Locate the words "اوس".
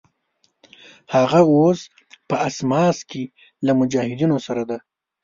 1.53-1.79